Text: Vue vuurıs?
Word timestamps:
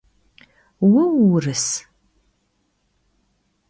Vue 0.89 1.03
vuurıs? 1.11 1.65